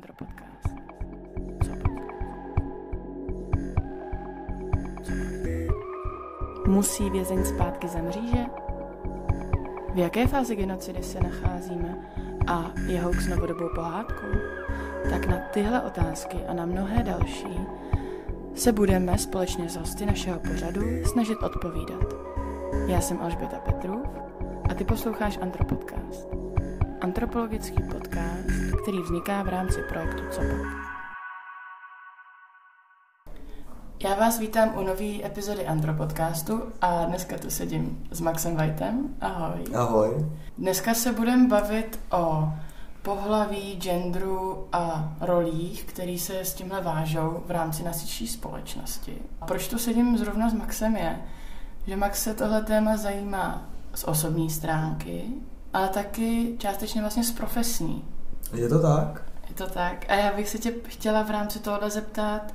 [0.00, 0.74] Andropodcast.
[6.66, 8.46] Musí vězeň zpátky za mříže?
[9.94, 11.98] V jaké fázi genocidy se nacházíme
[12.46, 14.26] a je hoax novodobou pohádkou?
[15.10, 17.66] Tak na tyhle otázky a na mnohé další
[18.54, 22.14] se budeme společně s hosty našeho pořadu snažit odpovídat.
[22.86, 24.06] Já jsem Alžběta Petrův
[24.70, 26.28] a ty posloucháš Antropodcast.
[27.00, 28.46] Antropologický podcast,
[28.82, 30.66] který vzniká v rámci projektu COPOD.
[34.02, 39.14] Já vás vítám u nové epizody Antropodcastu a dneska tu sedím s Maxem Whiteem.
[39.20, 39.64] Ahoj.
[39.74, 40.30] Ahoj.
[40.58, 42.48] Dneska se budeme bavit o
[43.02, 49.18] pohlaví, genderu a rolích, které se s tímhle vážou v rámci naší společnosti.
[49.40, 51.20] A proč tu sedím zrovna s Maxem je,
[51.86, 55.24] že Max se tohle téma zajímá z osobní stránky,
[55.72, 58.04] ale taky částečně vlastně z profesní.
[58.52, 59.22] Je to tak?
[59.48, 60.04] Je to tak.
[60.08, 62.54] A já bych se tě chtěla v rámci tohohle zeptat,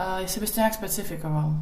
[0.00, 1.52] uh, jestli bys to nějak specifikoval.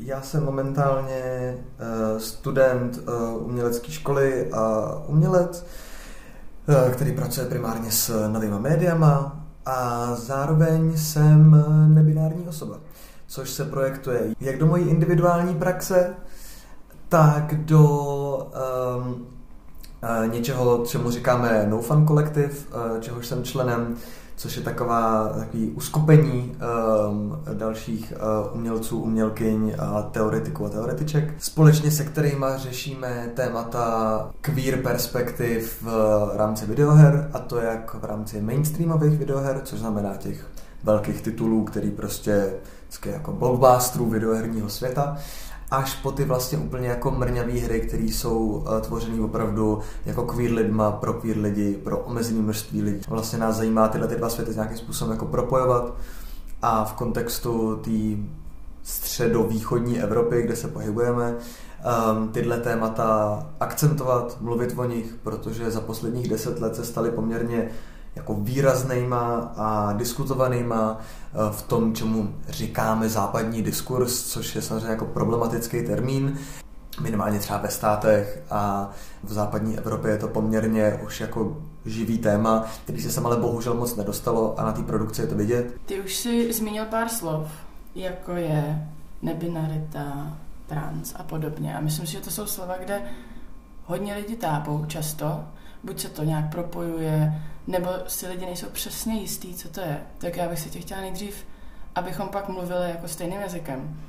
[0.00, 5.66] Já jsem momentálně uh, student uh, umělecké školy a umělec,
[6.68, 12.78] uh, který pracuje primárně s novými médiama a zároveň jsem nebinární osoba,
[13.26, 16.14] což se projektuje jak do mojí individuální praxe,
[17.08, 17.88] tak do
[18.96, 19.26] um,
[20.26, 22.54] něčeho, čemu říkáme No Fun Collective,
[23.00, 23.96] čehož jsem členem,
[24.36, 26.56] což je taková takový uskupení
[27.08, 34.82] um, dalších uh, umělců, umělkyň a teoretiků a teoretiček, společně se kterými řešíme témata queer
[34.82, 40.46] perspektiv v rámci videoher, a to jak v rámci mainstreamových videoher, což znamená těch
[40.84, 42.52] velkých titulů, který prostě
[43.06, 45.16] jako blockbusterů videoherního světa,
[45.70, 50.52] až po ty vlastně úplně jako mrňavý hry, které jsou uh, tvořené opravdu jako queer
[50.52, 53.00] lidma, pro queer lidi, pro omezené množství lidí.
[53.08, 55.94] Vlastně nás zajímá tyhle ty dva světy nějakým způsobem jako propojovat
[56.62, 57.90] a v kontextu té
[58.82, 66.28] středovýchodní Evropy, kde se pohybujeme, um, tyhle témata akcentovat, mluvit o nich, protože za posledních
[66.28, 67.70] deset let se staly poměrně
[68.16, 75.04] jako výraznýma a diskutovanýma eh, v tom, čemu říkáme západní diskurs, což je samozřejmě jako
[75.04, 76.38] problematický termín,
[77.00, 78.90] minimálně třeba ve státech a
[79.24, 83.74] v západní Evropě je to poměrně už jako živý téma, který se sem ale bohužel
[83.74, 85.74] moc nedostalo a na té produkci je to vidět.
[85.86, 87.48] Ty už si zmínil pár slov,
[87.94, 88.88] jako je
[89.22, 90.36] nebinarita,
[90.66, 91.76] trans a podobně.
[91.76, 93.02] A myslím si, že to jsou slova, kde
[93.86, 95.44] hodně lidí tápou často,
[95.82, 100.00] buď se to nějak propojuje, nebo si lidi nejsou přesně jistý, co to je.
[100.18, 101.44] Tak já bych se tě chtěla nejdřív,
[101.94, 104.00] abychom pak mluvili jako stejným jazykem,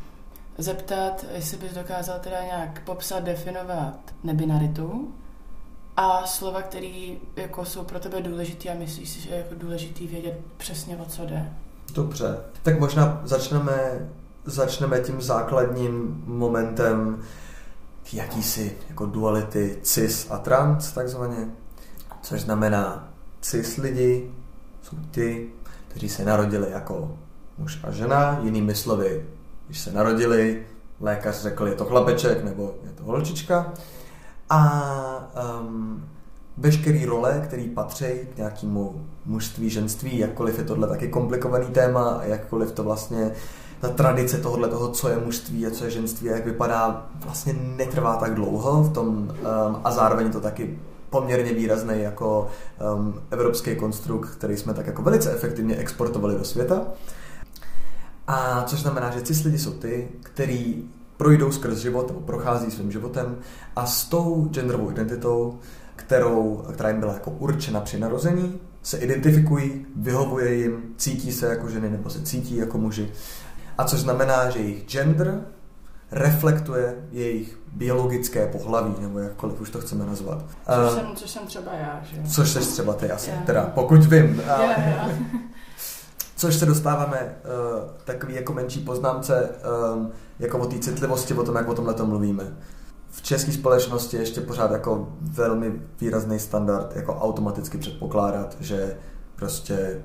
[0.57, 5.13] zeptat, jestli bys dokázal teda nějak popsat, definovat nebinaritu
[5.97, 10.07] a slova, které jako jsou pro tebe důležité a myslíš si, že je jako důležitý
[10.07, 11.53] vědět přesně, o co jde.
[11.93, 14.09] Dobře, tak možná začneme,
[14.45, 17.23] začneme tím základním momentem
[18.13, 21.47] jakýsi jako duality cis a trans takzvaně,
[22.21, 23.14] což znamená
[23.45, 24.31] cis lidi
[24.81, 25.49] jsou ti,
[25.87, 27.17] kteří se narodili jako
[27.57, 29.25] muž a žena, jinými slovy,
[29.67, 30.63] když se narodili,
[30.99, 33.73] lékař řekl, je to chlapeček nebo je to holčička.
[34.49, 36.05] A um,
[36.57, 42.23] veškerý role, který patří k nějakému mužství, ženství, jakkoliv je tohle taky komplikovaný téma a
[42.23, 43.31] jakkoliv to vlastně
[43.79, 47.53] ta tradice tohohle toho, co je mužství a co je ženství a jak vypadá, vlastně
[47.53, 49.31] netrvá tak dlouho v tom um,
[49.83, 50.79] a zároveň to taky
[51.09, 52.47] poměrně výrazný jako
[52.95, 56.85] um, evropský konstrukt, který jsme tak jako velice efektivně exportovali do světa.
[58.27, 62.91] A což znamená, že cis lidi jsou ty, který projdou skrz život nebo prochází svým
[62.91, 63.37] životem
[63.75, 65.59] a s tou genderovou identitou,
[65.95, 71.69] kterou, která jim byla jako určena při narození, se identifikují, vyhovuje jim, cítí se jako
[71.69, 73.11] ženy nebo se cítí jako muži.
[73.77, 75.41] A což znamená, že jejich gender
[76.11, 80.45] reflektuje jejich biologické pohlaví, nebo jakkoliv už to chceme nazvat.
[80.65, 82.21] Což, uh, jsem, což jsem třeba já, že?
[82.29, 83.45] Což jsi třeba ty asi, yeah.
[83.45, 84.41] teda pokud vím.
[84.49, 85.11] Ale, yeah, yeah.
[86.35, 89.49] což se dostáváme uh, takový jako menší poznámce
[89.95, 92.57] um, jako o té citlivosti, o tom, jak o tomhle mluvíme.
[93.09, 98.97] V české společnosti ještě pořád jako velmi výrazný standard jako automaticky předpokládat, že
[99.35, 100.01] prostě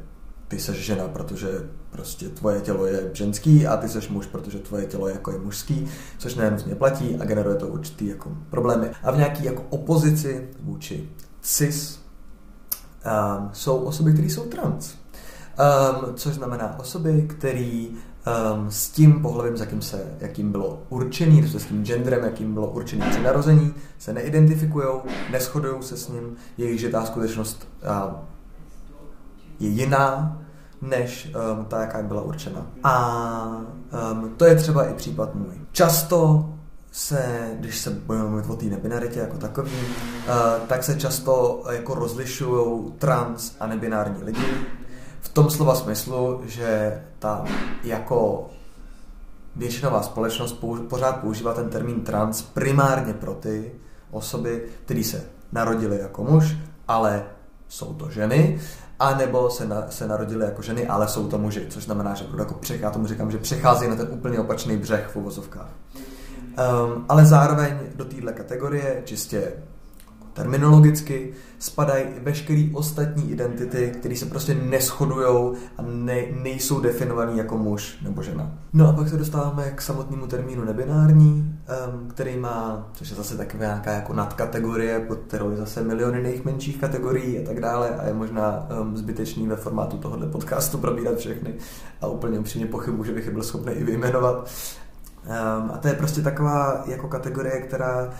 [0.50, 1.48] ty seš žena, protože
[1.90, 5.38] prostě tvoje tělo je ženský a ty seš muž, protože tvoje tělo je jako je
[5.38, 5.88] mužský,
[6.18, 8.90] což nejenutně platí a generuje to určitý jako problémy.
[9.02, 11.08] A v nějaký jako opozici vůči
[11.42, 12.00] cis
[13.38, 14.94] um, jsou osoby, které jsou trans.
[14.94, 21.42] Um, což znamená osoby, které um, s tím pohledem, s jakým, se, jakým bylo určený,
[21.42, 24.86] s tím genderem, jakým bylo určený při narození, se neidentifikují,
[25.30, 28.30] neschodují se s ním, jejich žitá skutečnost uh,
[29.60, 30.36] je jiná
[30.82, 32.66] než um, ta, jaká byla určena.
[32.84, 33.46] A
[34.12, 35.54] um, to je třeba i případ můj.
[35.72, 36.48] Často
[36.92, 41.94] se, když se budeme mluvit o té nebinaritě jako takový, uh, tak se často jako
[41.94, 44.46] rozlišují trans a nebinární lidi.
[45.20, 47.44] V tom slova smyslu, že ta
[47.84, 48.50] jako
[49.56, 53.72] většinová společnost pořád používá ten termín trans primárně pro ty
[54.10, 56.56] osoby, které se narodily jako muž,
[56.88, 57.24] ale
[57.68, 58.60] jsou to ženy,
[59.00, 62.24] a nebo se, na, se narodili jako ženy, ale jsou to muži, což znamená, že
[62.38, 65.68] jako přech, já tomu říkám, že přechází na ten úplně opačný břeh v uvozovkách.
[66.50, 69.52] Um, ale zároveň do téhle kategorie, čistě
[70.32, 77.58] terminologicky, spadají i veškeré ostatní identity, které se prostě neschodují a ne, nejsou definované jako
[77.58, 78.52] muž nebo žena.
[78.72, 81.58] No a pak se dostáváme k samotnému termínu nebinární,
[82.08, 86.44] který má, což je zase taková nějaká jako nadkategorie, pod kterou je zase miliony jiných
[86.44, 91.54] menších kategorií a tak dále a je možná zbytečný ve formátu tohohle podcastu probírat všechny
[92.00, 94.50] a úplně upřímně pochybuji, že bych byl schopný i vyjmenovat.
[95.72, 98.10] A to je prostě taková jako kategorie, která,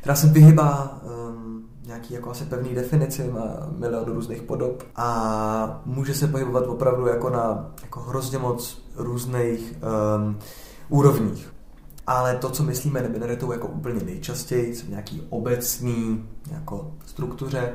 [0.00, 3.42] která se vyhybá um, nějaký jako asi pevný definici, má
[3.78, 9.74] milion různých podob a může se pohybovat opravdu jako na jako hrozně moc různých
[10.16, 10.38] um,
[10.88, 11.52] úrovních.
[12.06, 17.72] Ale to, co myslíme nebinaritou jako úplně nejčastěji, v nějaký obecný jako struktuře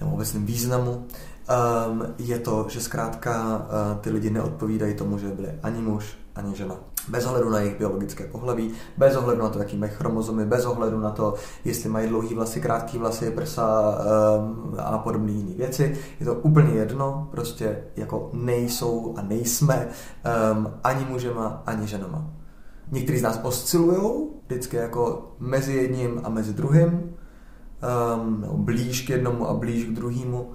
[0.00, 5.48] nebo obecném významu, um, je to, že zkrátka uh, ty lidi neodpovídají tomu, že byli
[5.62, 6.74] ani muž, ani žena
[7.10, 11.00] bez ohledu na jejich biologické pohlaví, bez ohledu na to, jaký mají chromozomy, bez ohledu
[11.00, 11.34] na to,
[11.64, 13.98] jestli mají dlouhý vlasy, krátký vlasy, prsa
[14.38, 15.98] um, a podobné jiné věci.
[16.20, 19.88] Je to úplně jedno, prostě jako nejsou a nejsme
[20.52, 22.30] um, ani mužema, ani ženama.
[22.92, 29.10] Někteří z nás oscilují vždycky jako mezi jedním a mezi druhým, um, nebo blíž k
[29.10, 30.50] jednomu a blíž k druhému.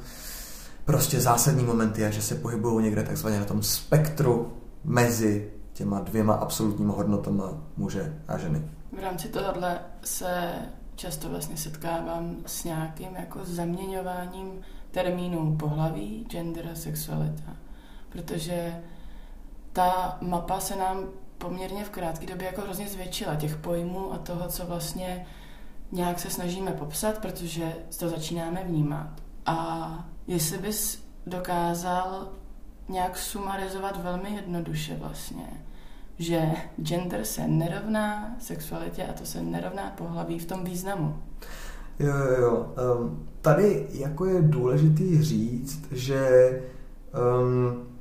[0.85, 4.47] Prostě zásadní moment je, že se pohybují někde takzvaně na tom spektru
[4.83, 8.61] mezi těma dvěma absolutníma hodnotama muže a ženy.
[8.91, 10.51] V rámci tohohle se
[10.95, 14.61] často vlastně setkávám s nějakým jako zaměňováním
[14.91, 17.51] termínů pohlaví, gender a sexualita.
[18.09, 18.83] Protože
[19.73, 24.47] ta mapa se nám poměrně v krátké době jako hrozně zvětšila těch pojmů a toho,
[24.47, 25.25] co vlastně
[25.91, 29.09] nějak se snažíme popsat, protože to začínáme vnímat.
[29.45, 29.89] A
[30.27, 32.29] jestli bys dokázal
[32.89, 35.45] nějak sumarizovat velmi jednoduše vlastně,
[36.19, 36.51] že
[36.81, 41.15] gender se nerovná sexualitě a to se nerovná pohlaví v tom významu.
[41.99, 42.73] Jo, jo, jo.
[42.97, 46.61] Um, tady jako je důležitý říct, že
[47.41, 47.92] um,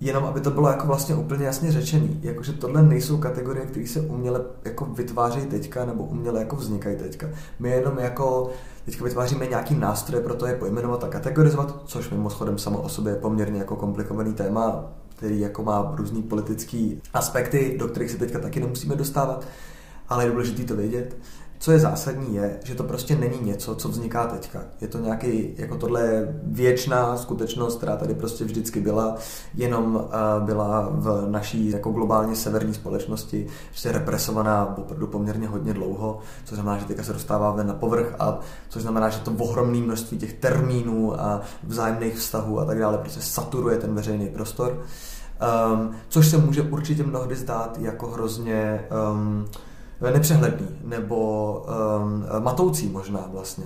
[0.00, 4.00] jenom aby to bylo jako vlastně úplně jasně řečený, jakože tohle nejsou kategorie, které se
[4.00, 7.28] uměle jako vytvářejí teďka nebo uměle jako vznikají teďka.
[7.58, 8.50] My jenom jako
[8.84, 13.12] teďka vytváříme nějaký nástroj pro to je pojmenovat a kategorizovat, což mimochodem samo o sobě
[13.12, 14.84] je poměrně jako komplikovaný téma,
[15.16, 19.46] který jako má různý politický aspekty, do kterých se teďka taky nemusíme dostávat,
[20.08, 21.16] ale je důležité to vědět.
[21.62, 24.62] Co je zásadní je, že to prostě není něco, co vzniká teďka.
[24.80, 29.16] Je to nějaký, jako tohle věčná skutečnost, která tady prostě vždycky byla,
[29.54, 36.18] jenom uh, byla v naší jako globálně severní společnosti prostě represovaná opravdu poměrně hodně dlouho,
[36.44, 39.78] což znamená, že teďka se dostává ven na povrch a což znamená, že to ohromné
[39.78, 44.82] množství těch termínů a vzájemných vztahů a tak dále prostě saturuje ten veřejný prostor.
[45.72, 49.46] Um, což se může určitě mnohdy zdát jako hrozně um,
[50.00, 51.52] nepřehledný nebo
[52.02, 53.64] um, matoucí možná vlastně.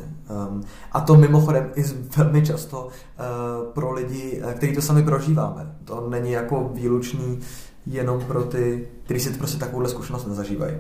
[0.49, 1.83] Um, a to mimochodem i
[2.17, 5.77] velmi často uh, pro lidi, uh, kteří to sami prožíváme.
[5.85, 7.41] To není jako výlučný
[7.87, 10.75] jenom pro ty, kteří si prostě takovouhle zkušenost nezažívají.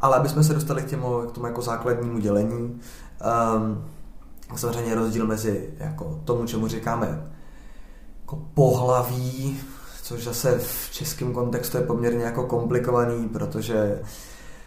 [0.00, 2.80] Ale aby jsme se dostali k, těmu, k tomu jako základnímu dělení,
[3.56, 3.84] um,
[4.56, 7.30] samozřejmě rozdíl mezi jako tomu, čemu říkáme
[8.20, 9.60] jako pohlaví,
[10.02, 14.00] což zase v českém kontextu je poměrně jako komplikovaný, protože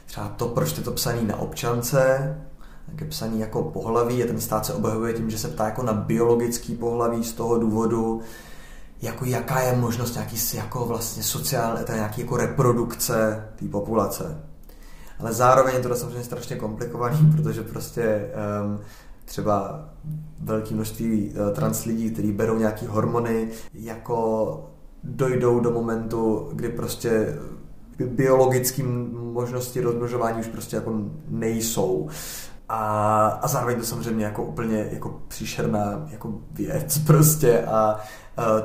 [0.05, 2.35] třeba to, proč je to psaný na občance,
[2.85, 5.83] tak je psaný jako pohlaví a ten stát se obhajuje tím, že se ptá jako
[5.83, 8.21] na biologický pohlaví z toho důvodu,
[9.01, 14.41] jako jaká je možnost nějaký jako vlastně sociální, teda nějaký jako reprodukce té populace.
[15.19, 18.29] Ale zároveň je to samozřejmě strašně komplikovaný, protože prostě
[18.63, 18.79] um,
[19.25, 19.85] třeba
[20.39, 24.69] velké množství uh, trans lidí, kteří berou nějaké hormony, jako
[25.03, 27.37] dojdou do momentu, kdy prostě
[28.03, 28.83] biologické
[29.13, 30.93] možnosti rozmnožování už prostě jako
[31.27, 32.09] nejsou.
[32.69, 37.99] A, a zároveň to samozřejmě jako úplně jako příšerná jako věc prostě a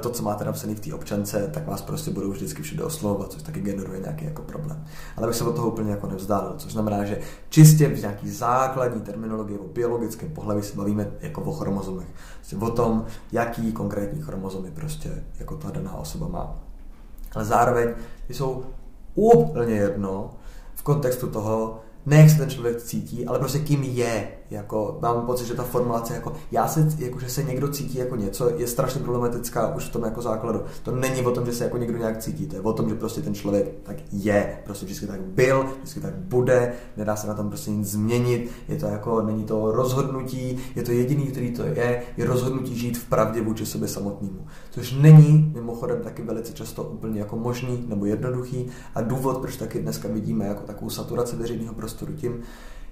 [0.01, 3.43] to, co máte napsané v té občance, tak vás prostě budou vždycky všude oslovovat, což
[3.43, 4.85] taky generuje nějaký jako problém.
[5.17, 9.01] Ale bych se od toho úplně jako nevzdálil, což znamená, že čistě v nějaký základní
[9.01, 12.07] terminologii o biologickém pohlaví se bavíme jako o chromozomech.
[12.37, 16.59] Prostě o tom, jaký konkrétní chromozomy prostě jako ta daná osoba má.
[17.35, 17.89] Ale zároveň
[18.29, 18.65] jsou
[19.15, 20.31] úplně jedno
[20.75, 24.29] v kontextu toho, ne jak se ten člověk cítí, ale prostě kým je.
[24.51, 28.17] Jako, mám pocit, že ta formulace, jako, já se, jako, že se někdo cítí jako
[28.17, 30.63] něco, je strašně problematická už v tom jako základu.
[30.83, 32.95] To není o tom, že se jako někdo nějak cítí, to je o tom, že
[32.95, 37.35] prostě ten člověk tak je, prostě vždycky tak byl, vždycky tak bude, nedá se na
[37.35, 41.63] tom prostě nic změnit, je to jako, není to rozhodnutí, je to jediný, který to
[41.63, 44.47] je, je rozhodnutí žít v pravdě vůči sobě samotnému.
[44.71, 49.79] Což není mimochodem taky velice často úplně jako možný nebo jednoduchý a důvod, proč taky
[49.79, 52.43] dneska vidíme jako takovou saturaci veřejného prostoru tím,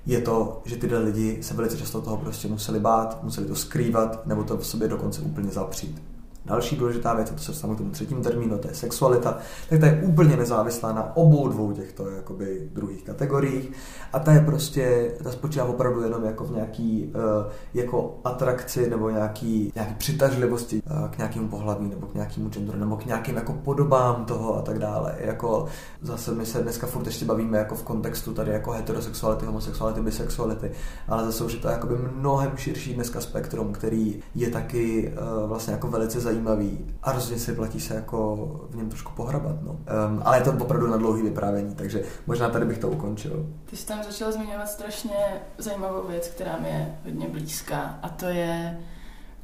[0.09, 4.27] je to, že tyhle lidi se velice často toho prostě museli bát, museli to skrývat,
[4.27, 6.08] nebo to v sobě dokonce úplně zapřít.
[6.49, 9.38] Další důležitá věc, a to se dostanu k tomu třetím termínu, to je sexualita,
[9.69, 13.73] tak ta je úplně nezávislá na obou dvou těchto jakoby, druhých kategoriích
[14.12, 19.11] a ta je prostě, ta spočívá opravdu jenom jako v nějaký uh, jako atrakci nebo
[19.11, 23.52] nějaký, nějaký přitažlivosti uh, k nějakému pohlaví nebo k nějakému genderu nebo k nějakým jako
[23.52, 25.14] podobám toho a tak dále.
[25.19, 25.67] Jako
[26.02, 30.71] zase my se dneska furt ještě bavíme jako v kontextu tady jako heterosexuality, homosexuality, bisexuality,
[31.09, 35.73] ale zase už je to jakoby mnohem širší dneska spektrum, který je taky uh, vlastně
[35.73, 38.37] jako velice zajímavý zajímavý a rozhodně se platí se jako
[38.71, 39.62] v něm trošku pohrabat.
[39.62, 39.71] No.
[39.71, 43.47] Um, ale je to opravdu na dlouhý vyprávění, takže možná tady bych to ukončil.
[43.71, 45.16] Ty jsi tam začal zmiňovat strašně
[45.59, 48.78] zajímavou věc, která mi je hodně blízká a to je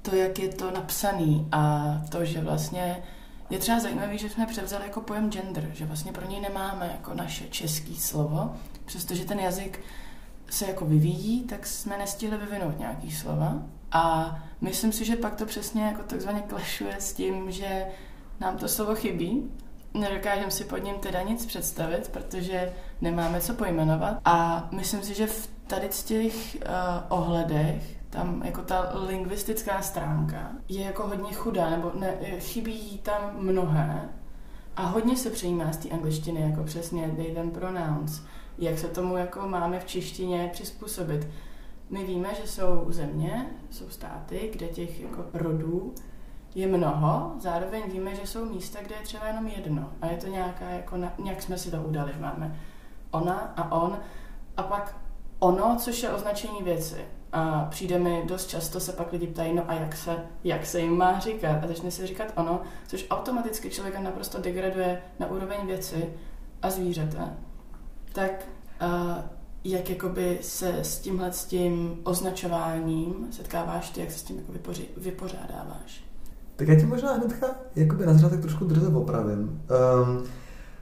[0.03, 3.03] to, jak je to napsaný a to, že vlastně
[3.51, 7.15] je třeba zajímavé, že jsme převzali jako pojem gender, že vlastně pro něj nemáme jako
[7.15, 8.53] naše český slovo,
[8.85, 9.81] přestože ten jazyk
[10.51, 13.63] se jako vyvíjí, tak jsme nestihli vyvinout nějaký slova.
[13.95, 17.87] A myslím si, že pak to přesně jako takzvaně klešuje s tím, že
[18.41, 19.51] nám to slovo chybí.
[19.95, 24.19] Nedokážeme si pod ním teda nic představit, protože nemáme co pojmenovat.
[24.25, 26.61] A myslím si, že v tady z těch uh,
[27.09, 34.09] ohledech tam jako ta lingvistická stránka je jako hodně chudá, nebo ne, chybí tam mnohé
[34.77, 38.23] a hodně se přejímá z té angličtiny, jako přesně they them pronouns,
[38.59, 41.29] jak se tomu jako máme v češtině přizpůsobit.
[41.91, 45.95] My víme, že jsou země, jsou státy, kde těch jako rodů
[46.55, 49.93] je mnoho, zároveň víme, že jsou místa, kde je třeba jenom jedno.
[50.01, 52.61] A je to nějaká, jako na, nějak jsme si to udali, máme
[53.11, 53.99] ona a on.
[54.57, 54.97] A pak
[55.39, 57.05] ono, což je označení věci.
[57.33, 60.81] A přijde mi dost často se pak lidi ptají, no a jak se, jak se
[60.81, 61.65] jim má říkat?
[61.65, 66.15] A začne se říkat ono, což automaticky člověka naprosto degraduje na úroveň věci
[66.63, 67.37] a zvířete.
[68.13, 68.47] Tak
[68.83, 69.17] uh,
[69.65, 74.53] jak jakoby se s tímhle s tím označováním setkáváš ty, jak se s tím jako
[74.53, 76.05] vypoři, vypořádáváš?
[76.57, 79.39] Tak já ti možná hnedka jakoby na začátek trošku drze opravím.
[79.39, 80.25] Um,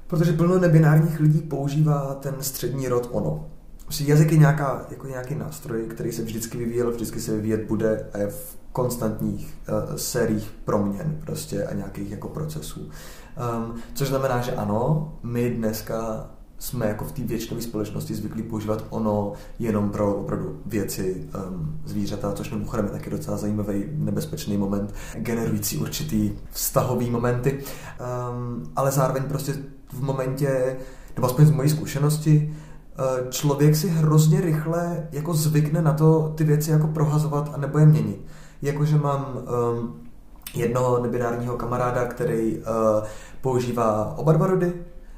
[0.07, 3.49] protože plno nebinárních lidí používá ten střední rod ono.
[3.85, 8.07] Prostě jazyk je nějaká, jako nějaký nástroj, který se vždycky vyvíjel, vždycky se vyvíjet bude
[8.13, 12.81] a je v konstantních uh, sériích proměn prostě a nějakých jako procesů.
[12.81, 16.31] Um, což znamená, že ano, my dneska
[16.63, 22.33] jsme jako v té většinové společnosti zvyklí používat ono jenom pro opravdu věci, um, zvířata,
[22.33, 27.59] což mimochodem je taky docela zajímavý, nebezpečný moment, generující určitý vztahový momenty.
[27.59, 29.55] Um, ale zároveň prostě
[29.93, 30.77] v momentě,
[31.17, 32.55] nebo aspoň z mojí zkušenosti,
[32.99, 37.79] uh, člověk si hrozně rychle jako zvykne na to ty věci jako prohazovat a nebo
[37.79, 38.27] je měnit.
[38.63, 40.01] Jakože mám um,
[40.55, 42.65] jednoho nebinárního kamaráda, který uh,
[43.41, 44.73] používá oba dva rody,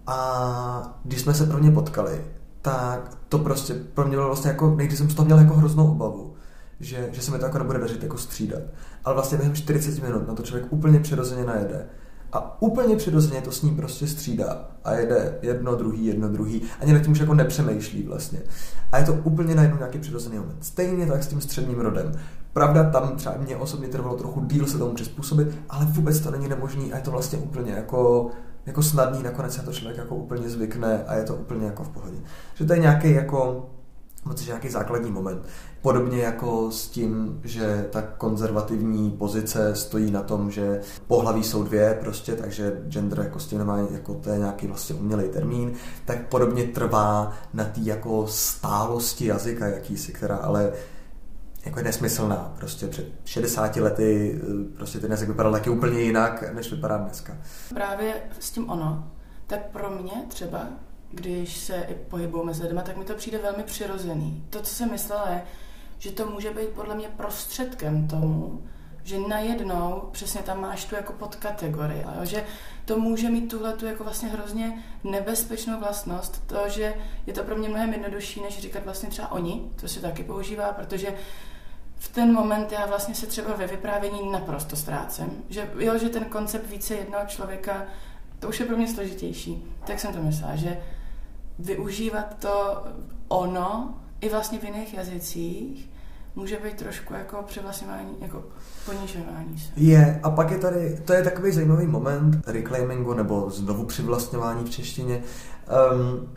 [0.06, 2.24] a když jsme se pro ně potkali,
[2.62, 5.90] tak to prostě pro mě bylo vlastně jako, někdy jsem z toho měl jako hroznou
[5.90, 6.34] obavu,
[6.80, 8.62] že, že se mi to jako nebude dařit jako střídat.
[9.04, 11.86] Ale vlastně během 40 minut na to člověk úplně přirozeně najede.
[12.32, 16.62] A úplně přirozeně to s ním prostě střídá a jede jedno, druhý, jedno, druhý.
[16.80, 18.42] Ani nad tím už jako nepřemýšlí vlastně.
[18.92, 20.64] A je to úplně najednou nějaký přirozený moment.
[20.64, 22.12] Stejně tak s tím středním rodem.
[22.52, 26.48] Pravda, tam třeba mě osobně trvalo trochu díl se tomu přizpůsobit, ale vůbec to není
[26.48, 28.30] nemožný a je to vlastně úplně jako
[28.66, 31.88] jako snadný, nakonec se to člověk jako úplně zvykne a je to úplně jako v
[31.88, 32.16] pohodě.
[32.54, 33.70] Že to je nějaký jako
[34.24, 35.46] moc nějaký základní moment.
[35.82, 41.98] Podobně jako s tím, že ta konzervativní pozice stojí na tom, že pohlaví jsou dvě
[42.00, 45.72] prostě, takže gender jako s tím nemá, jako to je nějaký vlastně umělej termín,
[46.04, 50.72] tak podobně trvá na té jako stálosti jazyka jakýsi, která ale
[51.64, 52.54] jako je nesmyslná.
[52.58, 57.36] Prostě před 60 lety eh, prostě ten jazyk vypadal taky úplně jinak, než vypadá dneska.
[57.74, 59.10] Právě s tím ono,
[59.46, 60.66] tak pro mě třeba,
[61.10, 64.44] když se i pohybuju mezi lidmi, tak mi to přijde velmi přirozený.
[64.50, 65.42] To, co jsem myslela, je,
[65.98, 68.62] že to může být podle mě prostředkem tomu,
[69.04, 72.44] že najednou přesně tam máš tu jako podkategorii, že
[72.84, 76.94] to může mít tuhle tu jako vlastně hrozně nebezpečnou vlastnost, to, že
[77.26, 80.72] je to pro mě mnohem jednodušší, než říkat vlastně třeba oni, to se taky používá,
[80.72, 81.14] protože
[82.04, 85.26] v ten moment já vlastně se třeba ve vyprávění naprosto ztrácím.
[85.48, 87.82] Že, jo, že ten koncept více jednoho člověka,
[88.38, 89.64] to už je pro mě složitější.
[89.86, 90.78] Tak jsem to myslela, že
[91.58, 92.84] využívat to
[93.28, 95.90] ono i vlastně v jiných jazycích
[96.36, 98.42] může být trošku jako převlastňování, jako
[98.86, 99.72] ponižování se.
[99.76, 104.70] Je, a pak je tady, to je takový zajímavý moment reclaimingu nebo znovu přivlastňování v
[104.70, 105.22] češtině,
[105.92, 106.28] um,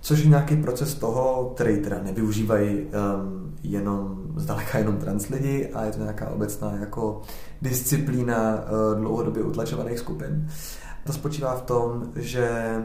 [0.00, 5.84] což je nějaký proces toho, který teda nevyužívají um, jenom, zdaleka jenom trans lidi a
[5.84, 7.22] je to nějaká obecná jako
[7.62, 10.48] disciplína uh, dlouhodobě utlačovaných skupin.
[11.06, 12.76] To spočívá v tom, že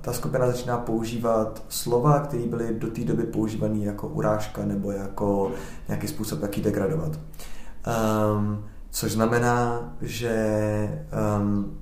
[0.00, 5.50] ta skupina začíná používat slova, které byly do té doby používané jako urážka nebo jako
[5.88, 7.18] nějaký způsob, jak ji degradovat.
[8.36, 10.34] Um, což znamená, že
[11.38, 11.78] um,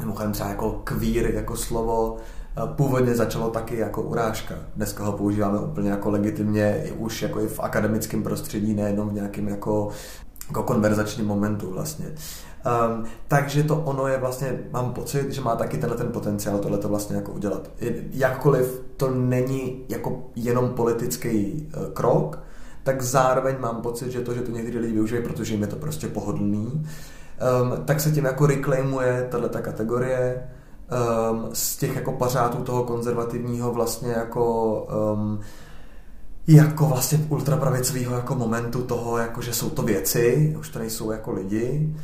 [0.00, 4.54] mimochodem třeba jako queer jako slovo eh, původně začalo taky jako urážka.
[4.76, 9.48] Dneska ho používáme úplně jako legitimně už jako i v akademickém prostředí, nejenom v nějakém
[9.48, 9.88] jako,
[10.48, 12.06] jako konverzačním momentu vlastně.
[12.06, 16.78] Um, takže to ono je vlastně, mám pocit, že má taky tenhle ten potenciál tohle
[16.78, 17.70] to vlastně jako udělat.
[18.10, 22.38] Jakkoliv to není jako jenom politický uh, krok,
[22.82, 25.76] tak zároveň mám pocit, že to, že to někdy lidi využívají, protože jim je to
[25.76, 30.42] prostě pohodlný, um, tak se tím jako reclaimuje tato kategorie
[30.90, 34.72] um, z těch jako pařátů toho konzervativního vlastně jako
[35.14, 35.40] um,
[36.46, 41.32] jako vlastně ultrapravicového jako momentu toho, jako že jsou to věci, už to nejsou jako
[41.32, 41.96] lidi.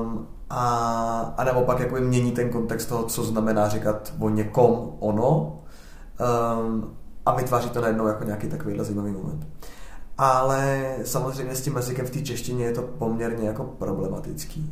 [0.00, 5.58] Um, a, a naopak jako mění ten kontext toho, co znamená říkat o někom ono.
[6.60, 9.46] Um, a vytváří to najednou jako nějaký takovýhle zajímavý moment
[10.18, 14.70] ale samozřejmě s tím jazykem v té češtině je to poměrně jako problematický.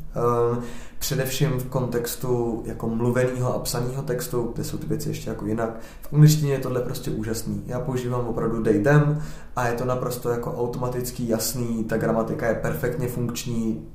[0.53, 0.63] Um,
[0.99, 5.81] především v kontextu jako mluveného a psaného textu, kde jsou ty věci ještě jako jinak.
[6.03, 7.63] V angličtině je tohle prostě úžasný.
[7.67, 9.23] Já používám opravdu they them
[9.57, 13.87] a je to naprosto jako automatický, jasný, ta gramatika je perfektně funkční,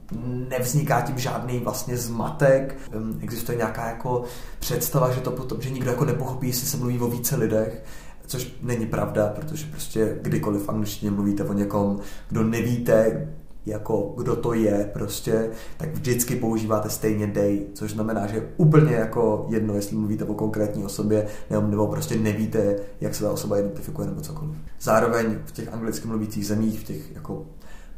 [0.49, 4.23] nevzniká tím žádný vlastně zmatek, um, existuje nějaká jako
[4.59, 7.83] představa, že to potom, že nikdo jako nepochopí, jestli se mluví o více lidech,
[8.29, 13.27] což není pravda, protože prostě kdykoliv v angličtině mluvíte o někom, kdo nevíte,
[13.65, 19.45] jako kdo to je prostě, tak vždycky používáte stejně day, což znamená, že úplně jako
[19.49, 24.07] jedno, jestli mluvíte o konkrétní osobě, nebo, nebo prostě nevíte, jak se ta osoba identifikuje
[24.07, 24.55] nebo cokoliv.
[24.81, 27.45] Zároveň v těch anglicky mluvících zemích, v těch jako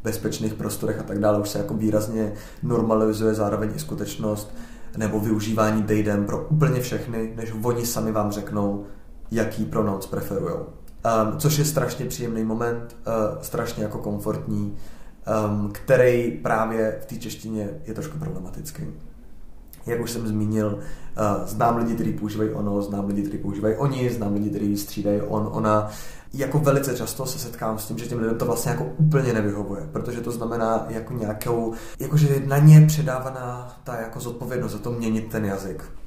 [0.03, 4.53] bezpečných prostorech a tak dále už se jako výrazně normalizuje zároveň i skutečnost
[4.97, 8.85] nebo využívání daydem pro úplně všechny, než oni sami vám řeknou,
[9.31, 10.53] jaký pronouns preferují.
[10.53, 14.77] Um, což je strašně příjemný moment, uh, strašně jako komfortní,
[15.45, 18.83] um, který právě v té češtině je trošku problematický.
[19.85, 24.09] Jak už jsem zmínil, uh, znám lidi, kteří používají ono, znám lidi, kteří používají oni,
[24.09, 25.91] znám lidi, kteří střídají on, ona.
[26.33, 29.89] Jako velice často se setkám s tím, že těm lidem to vlastně jako úplně nevyhovuje,
[29.91, 35.31] protože to znamená jako nějakou, jakože na ně předávaná ta jako zodpovědnost za to měnit
[35.31, 36.00] ten jazyk.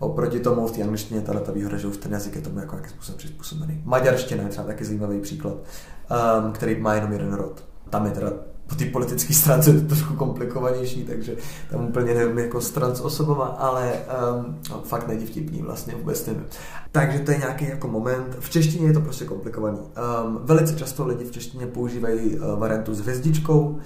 [0.00, 2.74] Oproti tomu v té angličtině tahle ta výhoda, že už ten jazyk je tomu jako
[2.74, 3.82] nějakým způsobem přizpůsobený.
[3.84, 7.64] Maďarština je třeba taky zajímavý příklad, um, který má jenom jeden rod.
[7.90, 8.32] Tam je teda
[8.66, 11.36] po té politické stránce to trošku komplikovanější, takže
[11.70, 13.92] tam úplně nevím jako stran s osobama, ale
[14.36, 16.44] um, fakt není vtipný vlastně vůbec nevím.
[16.92, 18.36] Takže to je nějaký jako moment.
[18.40, 19.78] V češtině je to prostě komplikovaný.
[19.78, 23.78] Um, velice často lidi v češtině používají uh, variantu s hvězdičkou, uh,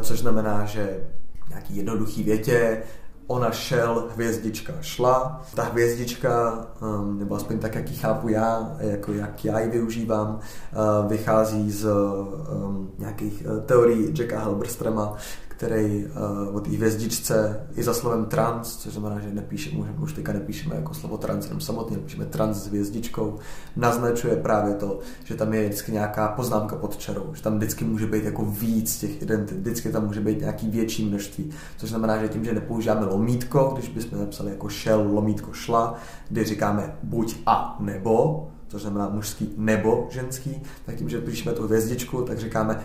[0.00, 1.00] což znamená, že
[1.48, 2.82] nějaký jednoduchý větě
[3.28, 5.42] ona šel, hvězdička šla.
[5.54, 10.34] Ta hvězdička, um, nebo aspoň tak, jak ji chápu já, jako jak já ji využívám,
[10.38, 15.16] uh, vychází z um, nějakých uh, teorií Jacka Halberstrema,
[15.58, 20.12] který uh, o té hvězdičce i za slovem trans, což znamená, že nepíšeme, už, už
[20.12, 23.38] teďka nepíšeme jako slovo trans jenom samotně, píšeme trans s hvězdičkou,
[23.76, 28.06] naznačuje právě to, že tam je vždycky nějaká poznámka pod čarou, že tam vždycky může
[28.06, 32.28] být jako víc těch identit, vždycky tam může být nějaký větší množství, což znamená, že
[32.28, 35.94] tím, že nepoužíváme lomítko, když bychom napsali jako šel, lomítko šla,
[36.28, 41.62] kdy říkáme buď a nebo, což znamená mužský nebo ženský, tak tím, že píšeme tu
[41.62, 42.80] hvězdičku, tak říkáme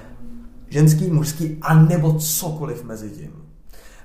[0.73, 3.31] ženský, mužský a nebo cokoliv mezi tím.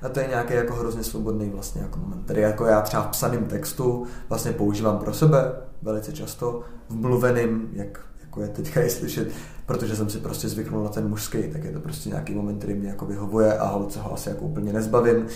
[0.03, 3.09] A to je nějaký jako hrozně svobodný vlastně jako moment, který jako já třeba v
[3.09, 5.53] psaném textu vlastně používám pro sebe
[5.83, 9.29] velice často, v mluveném, jak jako je teďka je slyšet,
[9.67, 12.75] protože jsem si prostě zvyknul na ten mužský, tak je to prostě nějaký moment, který
[12.75, 15.27] mě jako vyhovuje a holce ho asi jako úplně nezbavím.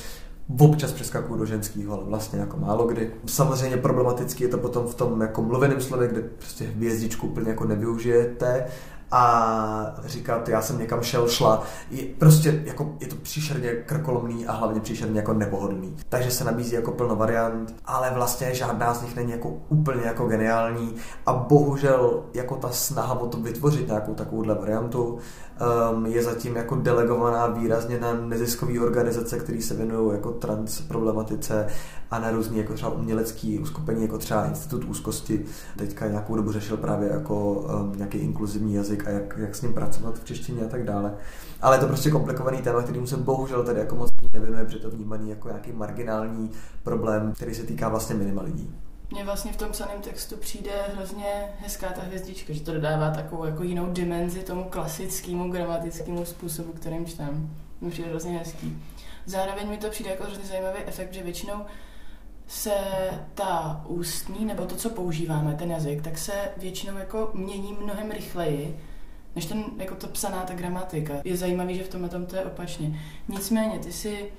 [0.59, 3.11] občas přeskakuju do ženského, ale vlastně jako málo kdy.
[3.27, 7.65] Samozřejmě problematicky je to potom v tom jako mluveném slově, kde prostě hvězdičku úplně jako
[7.65, 8.65] nevyužijete
[9.13, 11.63] a říkat, já jsem někam šel, šla.
[11.91, 15.97] Je, prostě jako, je to příšerně krkolomný a hlavně příšerně jako nepohodlný.
[16.09, 20.27] Takže se nabízí jako plno variant, ale vlastně žádná z nich není jako úplně jako
[20.27, 20.95] geniální
[21.27, 25.19] a bohužel jako ta snaha o to vytvořit nějakou takovouhle variantu
[25.93, 31.67] um, je zatím jako delegovaná výrazně na neziskové organizace, které se věnují jako trans problematice
[32.11, 35.45] a na různý jako třeba umělecký uskupení, jako třeba Institut úzkosti.
[35.77, 39.75] Teďka nějakou dobu řešil právě jako um, nějaký inkluzivní jazyk a jak, jak s ním
[39.75, 41.15] pracovat v češtině a tak dále.
[41.61, 44.91] Ale je to prostě komplikovaný téma, který se bohužel tady jako moc nevěnuje, protože to
[44.91, 46.51] vnímaný jako nějaký marginální
[46.83, 48.75] problém, který se týká vlastně minima lidí.
[49.11, 51.27] Mně vlastně v tom psaném textu přijde hrozně
[51.59, 57.07] hezká ta hvězdička, že to dodává takovou jako jinou dimenzi tomu klasickému gramatickému způsobu, kterým
[57.07, 57.51] čtem.
[57.81, 58.83] Mi přijde hrozně hezký.
[59.27, 61.65] Zároveň mi to přijde jako hrozně zajímavý efekt, že většinou
[62.47, 62.75] se
[63.35, 68.81] ta ústní, nebo to, co používáme, ten jazyk, tak se většinou jako mění mnohem rychleji,
[69.37, 71.15] než ten, jako to psaná ta gramatika.
[71.25, 73.01] Je zajímavý, že v tomhle tom to je opačně.
[73.29, 74.33] Nicméně, ty si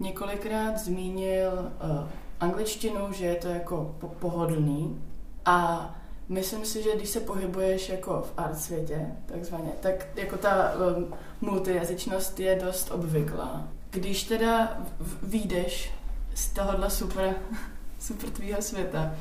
[0.00, 2.08] několikrát zmínil uh,
[2.40, 5.02] angličtinu, že je to jako po- pohodlný
[5.44, 5.90] a
[6.28, 11.14] myslím si, že když se pohybuješ jako v art světě, takzvaně, tak jako ta um,
[11.40, 13.68] multijazyčnost je dost obvyklá.
[13.90, 14.82] Když teda
[15.22, 15.92] výjdeš
[16.34, 17.34] z tohohle super,
[18.00, 19.14] super tvýho světa,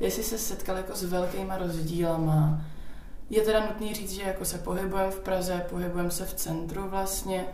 [0.00, 2.60] jestli se setkal jako s velkýma rozdílama,
[3.32, 7.44] je teda nutný říct, že jako se pohybujeme v Praze, pohybujeme se v centru vlastně,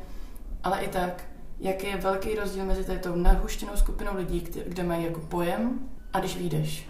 [0.64, 1.22] ale i tak,
[1.60, 5.78] jaký je velký rozdíl mezi tady tou nahuštěnou skupinou lidí, kde mají jako pojem
[6.12, 6.88] a když vyjdeš.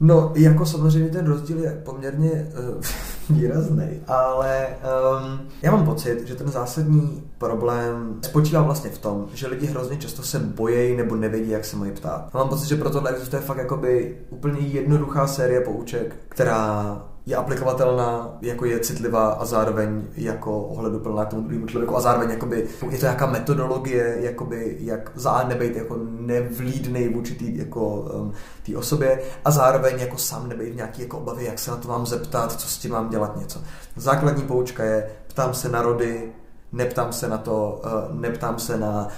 [0.00, 2.82] No, jako samozřejmě ten rozdíl je poměrně uh,
[3.36, 9.46] výrazný, ale um, já mám pocit, že ten zásadní problém spočívá vlastně v tom, že
[9.46, 12.28] lidi hrozně často se bojejí nebo nevědí, jak se mají ptát.
[12.32, 17.36] A mám pocit, že pro tohle existuje fakt jakoby úplně jednoduchá série pouček, která je
[17.36, 22.66] aplikovatelná, jako je citlivá a zároveň jako ohleduplná k tomu druhému člověku a zároveň jakoby,
[22.90, 28.32] je to jaká metodologie, jakoby, jak za nebejt jako nevlídnej vůči tý, jako, um,
[28.66, 31.88] té osobě a zároveň jako sám nebejt v nějaký jako obavy, jak se na to
[31.88, 33.60] mám zeptat, co s tím mám dělat něco.
[33.96, 36.32] Základní poučka je, ptám se na rody,
[36.72, 39.08] neptám se na to, uh, neptám se na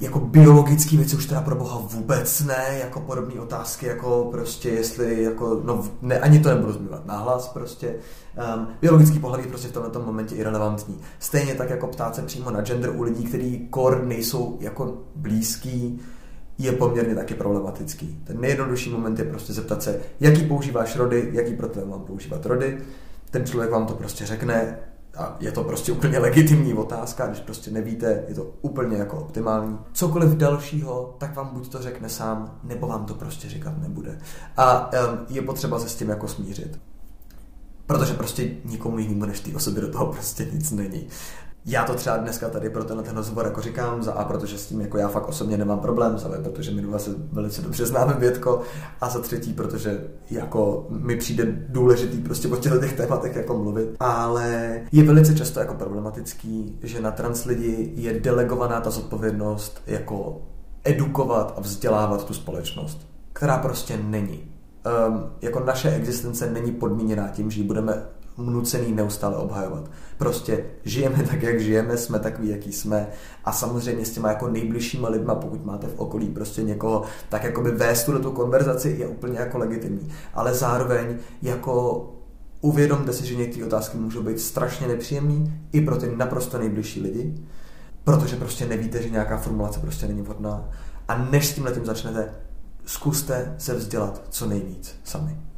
[0.00, 5.22] jako biologický věci už teda pro boha vůbec ne, jako podobné otázky, jako prostě jestli,
[5.22, 7.94] jako, no ne, ani to nebudu zmívat nahlas prostě.
[8.56, 11.00] Um, biologický pohlaví prostě v tomto momentě irrelevantní.
[11.18, 16.00] Stejně tak jako ptát se přímo na gender u lidí, kteří kor nejsou jako blízký,
[16.58, 18.20] je poměrně taky problematický.
[18.24, 22.46] Ten nejjednodušší moment je prostě zeptat se, jaký používáš rody, jaký pro tebe mám používat
[22.46, 22.78] rody.
[23.30, 24.78] Ten člověk vám to prostě řekne,
[25.16, 29.78] a je to prostě úplně legitimní otázka, když prostě nevíte, je to úplně jako optimální.
[29.92, 34.18] Cokoliv dalšího, tak vám buď to řekne sám, nebo vám to prostě říkat nebude.
[34.56, 36.80] A um, je potřeba se s tím jako smířit.
[37.86, 41.08] Protože prostě nikomu jinému než té osobě do toho prostě nic není
[41.66, 44.66] já to třeba dneska tady pro tenhle ten rozhovor jako říkám, za A, protože s
[44.66, 47.86] tím jako já fakt osobně nemám problém, za B, protože my dva se velice dobře
[47.86, 48.62] známe vědko
[49.00, 53.96] a za třetí, protože jako mi přijde důležitý prostě o těchto těch tématech jako mluvit,
[54.00, 60.42] ale je velice často jako problematický, že na trans lidi je delegovaná ta zodpovědnost jako
[60.84, 64.52] edukovat a vzdělávat tu společnost, která prostě není.
[65.08, 68.02] Um, jako naše existence není podmíněná tím, že ji budeme
[68.38, 69.90] nucený neustále obhajovat.
[70.18, 73.06] Prostě žijeme tak, jak žijeme, jsme takový, jaký jsme
[73.44, 77.60] a samozřejmě s těma jako nejbližšíma lidma, pokud máte v okolí prostě někoho, tak jako
[77.60, 80.12] by vést tu konverzaci je úplně jako legitimní.
[80.34, 82.08] Ale zároveň jako
[82.60, 87.34] uvědomte si, že některé otázky můžou být strašně nepříjemné i pro ty naprosto nejbližší lidi,
[88.04, 90.68] protože prostě nevíte, že nějaká formulace prostě není vhodná.
[91.08, 92.34] A než s tím začnete,
[92.84, 95.51] zkuste se vzdělat co nejvíc sami.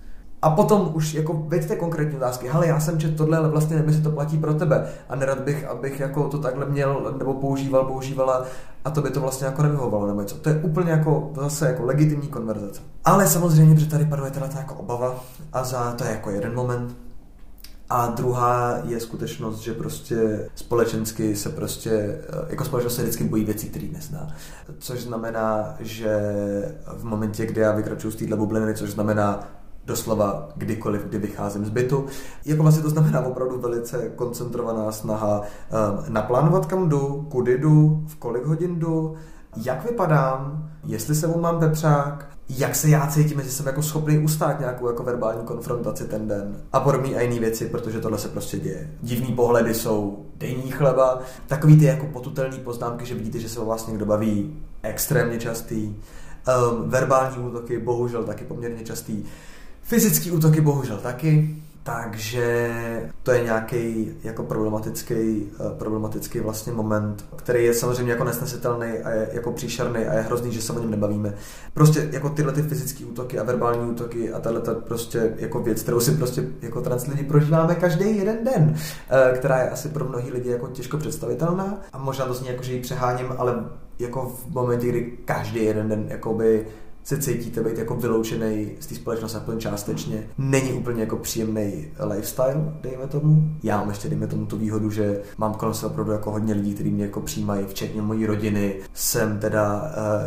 [0.44, 2.48] A potom už jako veďte konkrétní otázky.
[2.48, 4.86] Hele, já jsem četl tohle, ale vlastně nevím, jestli to platí pro tebe.
[5.08, 8.44] A nerad bych, abych jako to takhle měl, nebo používal, používala
[8.84, 10.36] a to by to vlastně jako nevyhovovalo nebo něco.
[10.36, 12.80] To je úplně jako zase jako legitimní konverzace.
[13.04, 16.54] Ale samozřejmě, že tady paduje teda ta jako obava a za to je jako jeden
[16.54, 16.96] moment.
[17.90, 23.68] A druhá je skutečnost, že prostě společensky se prostě, jako společnost se vždycky bojí věcí,
[23.68, 24.28] které nezná.
[24.78, 26.34] Což znamená, že
[26.96, 29.48] v momentě, kdy já vykračuju z téhle bubliny, což znamená
[29.86, 32.06] doslova kdykoliv, kdy vycházím z bytu.
[32.44, 38.16] Jako vlastně to znamená opravdu velice koncentrovaná snaha um, naplánovat, kam jdu, kudy jdu, v
[38.16, 39.14] kolik hodin jdu,
[39.56, 44.60] jak vypadám, jestli sebou mám pepřák, jak se já cítím, jestli jsem jako schopný ustát
[44.60, 48.58] nějakou jako verbální konfrontaci ten den a podobné a jiné věci, protože tohle se prostě
[48.58, 48.90] děje.
[49.02, 53.64] Divný pohledy jsou denní chleba, takový ty jako potutelný poznámky, že vidíte, že se o
[53.64, 55.96] vás někdo baví, extrémně častý.
[56.70, 59.24] Um, verbální útoky, bohužel taky poměrně častý.
[59.84, 61.56] Fyzický útoky, bohužel taky.
[61.82, 62.70] Takže
[63.22, 69.10] to je nějaký jako problematický, eh, problematický vlastně moment, který je samozřejmě jako nesnesitelný a
[69.10, 71.34] je jako příšerný a je hrozný, že se o něm nebavíme.
[71.74, 76.00] Prostě jako tyhle ty fyzické útoky a verbální útoky a tahle prostě jako věc, kterou
[76.00, 78.74] si prostě jako trans lidi prožíváme každý jeden den,
[79.10, 82.62] eh, která je asi pro mnohý lidi jako těžko představitelná a možná to zní jako,
[82.62, 83.64] že ji přeháním, ale
[83.98, 86.66] jako v momentě, kdy každý jeden den jakoby
[87.04, 90.26] se cítíte být jako vyloučený z té společnosti aspoň částečně.
[90.38, 93.50] Není úplně jako příjemný lifestyle, dejme tomu.
[93.62, 96.74] Já mám ještě, dejme tomu, tu výhodu, že mám kolem sebe opravdu jako hodně lidí,
[96.74, 98.74] kteří mě jako přijímají, včetně mojí rodiny.
[98.94, 99.82] Jsem teda,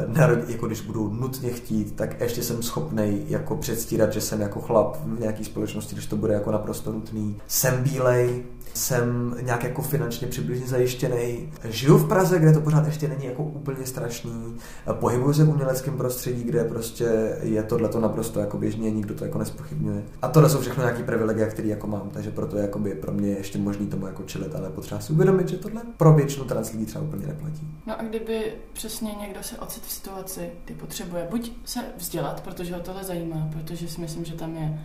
[0.07, 4.41] uh, narod, jako když budu nutně chtít, tak ještě jsem schopný jako předstírat, že jsem
[4.41, 7.37] jako chlap v nějaké společnosti, když to bude jako naprosto nutný.
[7.47, 11.49] Jsem bílej, jsem nějak jako finančně přibližně zajištěný.
[11.69, 14.55] Žiju v Praze, kde to pořád ještě není jako úplně strašný.
[14.93, 19.25] Pohybuju se v uměleckém prostředí, kde prostě je tohle to naprosto jako běžně, nikdo to
[19.25, 20.03] jako nespochybňuje.
[20.21, 23.29] A tohle jsou všechno nějaký privilegie, které jako mám, takže proto je by pro mě
[23.29, 26.85] ještě možný tomu jako čelit, ale potřeba si uvědomit, že tohle pro většinu trans lidí
[26.85, 27.67] třeba úplně neplatí.
[27.85, 32.75] No a kdyby přesně někdo se ocit v situaci, kdy potřebuje buď se vzdělat, protože
[32.75, 34.83] ho tohle zajímá, protože si myslím, že tam je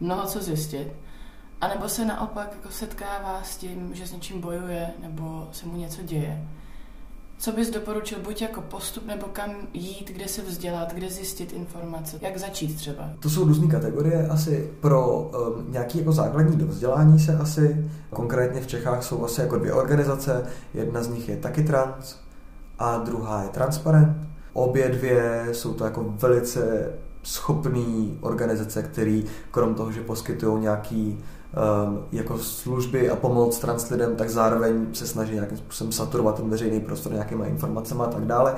[0.00, 0.88] mnoho co zjistit,
[1.60, 5.76] a nebo se naopak jako setkává s tím, že s něčím bojuje, nebo se mu
[5.76, 6.48] něco děje.
[7.42, 12.18] Co bys doporučil buď jako postup, nebo kam jít, kde se vzdělat, kde zjistit informace,
[12.20, 13.10] jak začít třeba?
[13.20, 17.90] To jsou různé kategorie asi pro um, nějaký jako základní dovzdělání se asi.
[18.10, 20.46] Konkrétně v Čechách jsou asi jako dvě organizace.
[20.74, 22.16] Jedna z nich je taky trans
[22.78, 24.16] a druhá je transparent.
[24.52, 31.18] Obě dvě jsou to jako velice schopné organizace, které krom toho, že poskytují nějaký
[32.12, 36.80] jako služby a pomoc trans lidem, tak zároveň se snaží nějakým způsobem saturovat ten veřejný
[36.80, 38.54] prostor nějakýma informacemi a tak dále.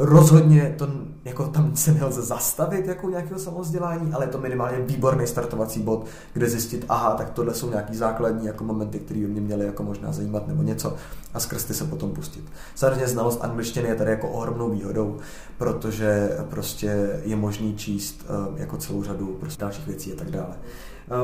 [0.00, 0.88] Rozhodně to
[1.24, 6.06] jako tam se nelze zastavit jako nějakého samozdělání, ale je to minimálně výborný startovací bod,
[6.32, 9.82] kde zjistit, aha, tak tohle jsou nějaký základní jako momenty, které by mě měly jako
[9.82, 10.94] možná zajímat nebo něco
[11.34, 12.44] a skrz ty se potom pustit.
[12.74, 15.16] Samozřejmě znalost angličtiny je tady jako ohromnou výhodou,
[15.58, 20.54] protože prostě je možný číst um, jako celou řadu prostě dalších věcí a tak dále.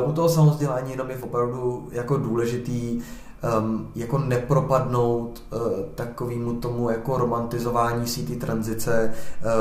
[0.03, 3.01] Uh, u toho samozdělání jenom je opravdu jako důležitý
[3.59, 5.61] um, jako nepropadnout uh,
[5.95, 9.15] takovému tomu jako romantizování si ty tranzice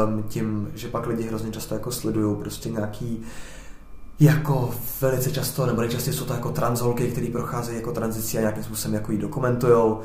[0.07, 3.23] um, tím, že pak lidi hrozně často jako sledují prostě nějaký
[4.19, 4.69] jako
[5.01, 8.95] velice často, nebo nejčastěji jsou to jako transholky, které procházejí jako tranzici a nějakým způsobem
[8.95, 9.99] jako ji dokumentujou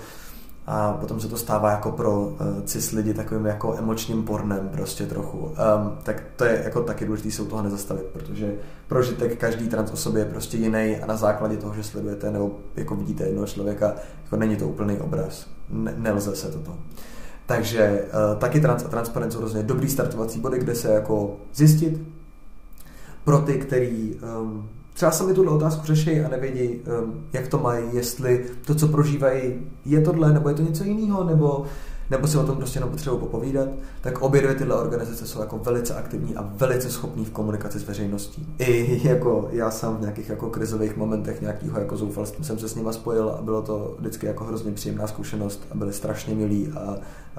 [0.71, 5.07] a potom se to stává jako pro uh, cis lidi takovým jako emočním pornem prostě
[5.07, 5.39] trochu.
[5.39, 5.55] Um,
[6.03, 8.55] tak to je jako taky důležité se u toho nezastavit, protože
[8.89, 12.95] prožitek každý trans osoby je prostě jiný a na základě toho, že sledujete nebo jako
[12.97, 15.47] vidíte jednoho člověka, jako není to úplný obraz.
[15.71, 16.75] Ne, nelze se toto.
[17.47, 22.01] Takže uh, taky trans a transparent jsou hrozně dobrý startovací body, kde se jako zjistit
[23.25, 24.69] pro ty, který um,
[24.99, 29.55] třeba sami tuhle otázku řeší a nevědí, um, jak to mají, jestli to, co prožívají,
[29.85, 31.65] je tohle, nebo je to něco jiného, nebo,
[32.11, 33.69] nebo si o tom prostě jenom potřebují popovídat,
[34.01, 37.85] tak obě dvě tyhle organizace jsou jako velice aktivní a velice schopní v komunikaci s
[37.85, 38.47] veřejností.
[38.59, 42.75] I jako já sám v nějakých jako krizových momentech nějakého jako zoufalství jsem se s
[42.75, 46.97] nima spojil a bylo to vždycky jako hrozně příjemná zkušenost a byli strašně milí a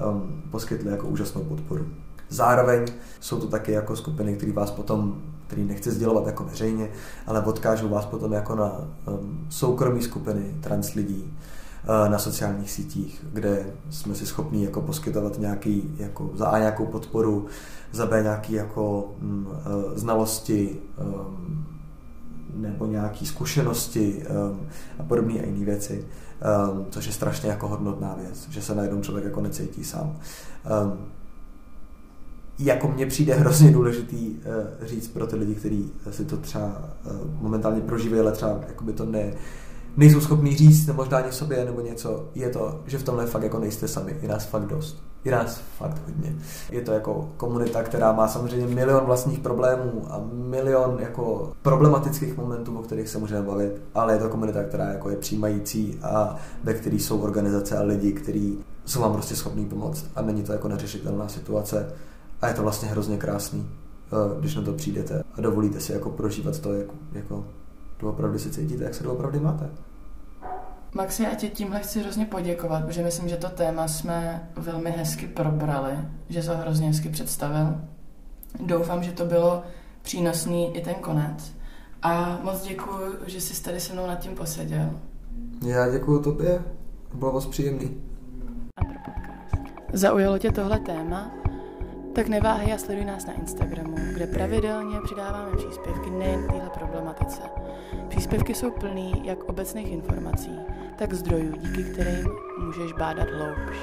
[0.08, 1.86] um, poskytli jako úžasnou podporu.
[2.28, 2.86] Zároveň
[3.20, 6.88] jsou to taky jako skupiny, které vás potom, který nechci sdělovat jako veřejně,
[7.26, 8.72] ale odkážou vás potom jako na
[9.06, 15.38] um, soukromí skupiny trans lidí uh, na sociálních sítích, kde jsme si schopni jako poskytovat
[15.38, 17.46] nějaký, jako za A nějakou podporu,
[17.92, 19.56] za B nějaký jako um, uh,
[19.94, 21.66] znalosti um,
[22.54, 24.60] nebo nějaké zkušenosti um,
[24.98, 26.04] a podobné a jiné věci,
[26.90, 30.16] což je strašně jako hodnotná věc, že se najednou člověk jako necítí sám.
[32.60, 37.12] Jako mně přijde hrozně důležitý uh, říct pro ty lidi, kteří si to třeba uh,
[37.40, 39.32] momentálně prožívají, ale třeba jakoby to ne,
[39.96, 43.42] nejsou schopní říct nebo možná ani sobě nebo něco, je to, že v tomhle fakt
[43.42, 45.02] jako nejste sami, je nás fakt dost.
[45.24, 46.36] Je nás fakt hodně.
[46.70, 52.78] Je to jako komunita, která má samozřejmě milion vlastních problémů a milion jako problematických momentů,
[52.78, 56.74] o kterých se můžeme bavit, ale je to komunita, která jako je přijímající a ve
[56.74, 60.68] které jsou organizace a lidi, kteří jsou vám prostě schopní pomoct a není to jako
[60.68, 61.92] neřešitelná situace
[62.42, 63.70] a je to vlastně hrozně krásný,
[64.06, 67.44] eh, když na to přijdete a dovolíte si jako prožívat to, jako, jako
[67.98, 69.70] doopravdy si cítíte, jak se doopravdy máte.
[70.94, 75.26] Maxi, já tě tímhle chci hrozně poděkovat, protože myslím, že to téma jsme velmi hezky
[75.26, 75.92] probrali,
[76.28, 77.80] že se ho hrozně hezky představil.
[78.66, 79.62] Doufám, že to bylo
[80.02, 81.52] přínosný i ten konec.
[82.02, 84.90] A moc děkuji, že jsi tady se mnou nad tím poseděl.
[85.66, 86.62] Já děkuji tobě,
[87.14, 88.02] bylo moc příjemný.
[89.92, 91.39] Zaujalo tě tohle téma?
[92.20, 97.42] Tak neváhej a sleduj nás na Instagramu, kde pravidelně přidáváme příspěvky nejen k téhle problematice.
[98.08, 100.60] Příspěvky jsou plný jak obecných informací,
[100.96, 102.28] tak zdrojů, díky kterým
[102.58, 103.76] můžeš bádat hloubš.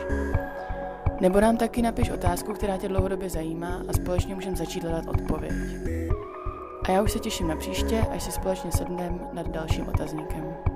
[1.21, 5.53] Nebo nám taky napiš otázku, která tě dlouhodobě zajímá a společně můžeme začít hledat odpověď.
[6.83, 10.66] A já už se těším na příště, až si společně sedneme nad dalším otazníkem.